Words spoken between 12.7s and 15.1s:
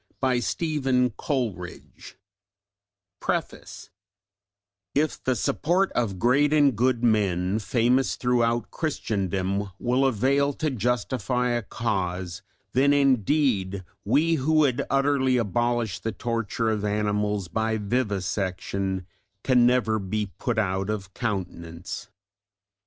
then indeed we who would